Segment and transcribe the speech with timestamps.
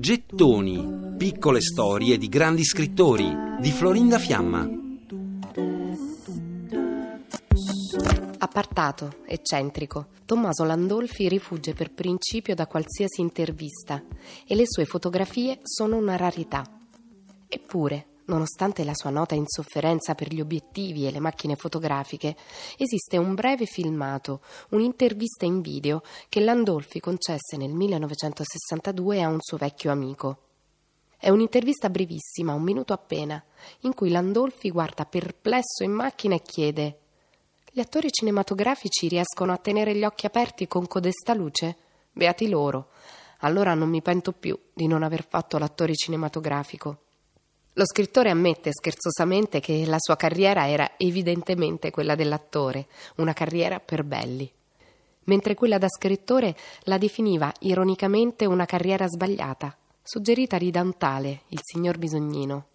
[0.00, 4.66] Gettoni, piccole storie di grandi scrittori di Florinda Fiamma.
[8.38, 14.02] Appartato, eccentrico, Tommaso Landolfi rifugge per principio da qualsiasi intervista
[14.46, 16.64] e le sue fotografie sono una rarità.
[17.46, 22.34] Eppure, Nonostante la sua nota insofferenza per gli obiettivi e le macchine fotografiche,
[22.78, 29.58] esiste un breve filmato, un'intervista in video che Landolfi concesse nel 1962 a un suo
[29.58, 30.38] vecchio amico.
[31.18, 33.42] È un'intervista brevissima, un minuto appena,
[33.80, 37.00] in cui Landolfi guarda perplesso in macchina e chiede
[37.70, 41.76] Gli attori cinematografici riescono a tenere gli occhi aperti con codesta luce?
[42.10, 42.88] Beati loro.
[43.40, 47.03] Allora non mi pento più di non aver fatto l'attore cinematografico.
[47.76, 54.04] Lo scrittore ammette scherzosamente che la sua carriera era evidentemente quella dell'attore, una carriera per
[54.04, 54.48] belli,
[55.24, 61.58] mentre quella da scrittore la definiva ironicamente una carriera sbagliata, suggeritagli da un tale, il
[61.62, 62.66] signor Bisognino.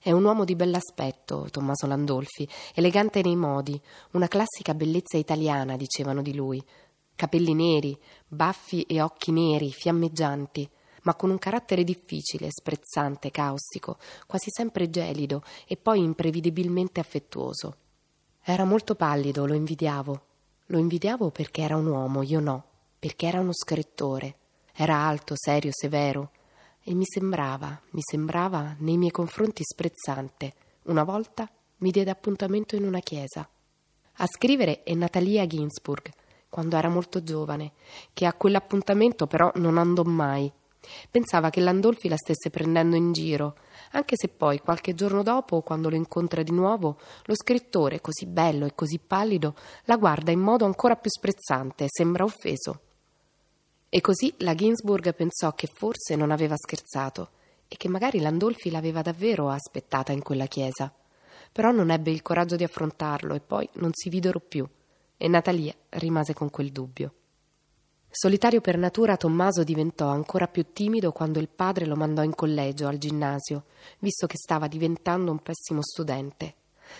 [0.00, 3.80] È un uomo di bell'aspetto, Tommaso Landolfi, elegante nei modi,
[4.14, 6.60] una classica bellezza italiana, dicevano di lui.
[7.14, 10.68] Capelli neri, baffi e occhi neri, fiammeggianti,
[11.04, 17.76] ma con un carattere difficile, sprezzante, caustico, quasi sempre gelido e poi imprevedibilmente affettuoso.
[18.42, 20.26] Era molto pallido, lo invidiavo.
[20.66, 22.64] Lo invidiavo perché era un uomo, io no,
[22.98, 24.36] perché era uno scrittore.
[24.74, 26.30] Era alto, serio, severo
[26.82, 30.54] e mi sembrava, mi sembrava nei miei confronti sprezzante.
[30.84, 33.48] Una volta mi diede appuntamento in una chiesa.
[34.18, 36.10] A scrivere è Natalia Ginsburg,
[36.48, 37.72] quando era molto giovane,
[38.12, 40.52] che a quell'appuntamento però non andò mai
[41.10, 43.56] Pensava che Landolfi la stesse prendendo in giro,
[43.92, 48.66] anche se poi, qualche giorno dopo, quando lo incontra di nuovo, lo scrittore, così bello
[48.66, 52.80] e così pallido, la guarda in modo ancora più sprezzante sembra offeso.
[53.88, 57.30] E così la Ginsburg pensò che forse non aveva scherzato
[57.68, 60.92] e che magari Landolfi l'aveva davvero aspettata in quella chiesa.
[61.52, 64.68] Però non ebbe il coraggio di affrontarlo e poi non si videro più
[65.16, 67.14] e Natalia rimase con quel dubbio.
[68.16, 72.86] Solitario per natura, Tommaso diventò ancora più timido quando il padre lo mandò in collegio,
[72.86, 73.64] al ginnasio,
[73.98, 76.54] visto che stava diventando un pessimo studente.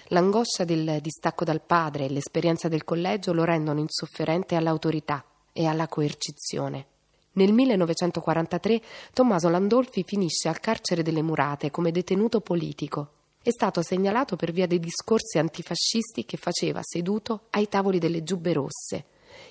[0.09, 5.87] L'angoscia del distacco dal padre e l'esperienza del collegio lo rendono insofferente all'autorità e alla
[5.87, 6.87] coercizione.
[7.35, 8.83] Nel 1943
[9.13, 13.11] Tommaso Landolfi finisce al carcere delle Murate come detenuto politico.
[13.41, 18.53] È stato segnalato per via dei discorsi antifascisti che faceva seduto ai tavoli delle giubbe
[18.53, 19.05] rosse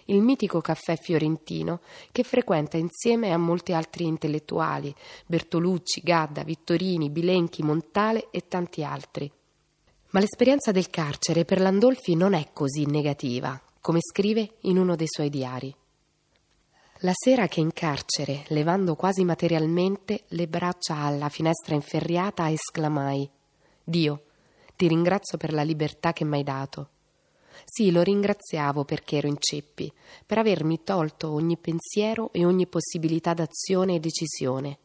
[0.06, 4.94] il mitico caffè fiorentino che frequenta insieme a molti altri intellettuali,
[5.26, 9.32] Bertolucci, Gadda, Vittorini, Bilenchi, Montale e tanti altri.
[10.10, 15.08] Ma l'esperienza del carcere per Landolfi non è così negativa, come scrive in uno dei
[15.10, 15.76] suoi diari.
[17.00, 23.30] La sera che in carcere, levando quasi materialmente le braccia alla finestra inferriata, esclamai
[23.84, 24.24] Dio,
[24.78, 26.90] ti ringrazio per la libertà che mi hai dato.
[27.66, 29.92] Sì, lo ringraziavo perché ero in ceppi,
[30.26, 34.78] per avermi tolto ogni pensiero e ogni possibilità d'azione e decisione,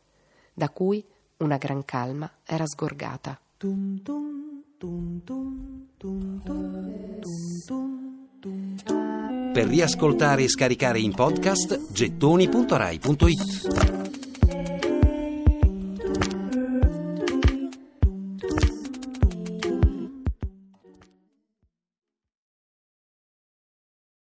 [0.54, 1.04] da cui
[1.38, 3.38] una gran calma era sgorgata.
[9.52, 13.97] Per riascoltare e scaricare in podcast gettoni.rai.it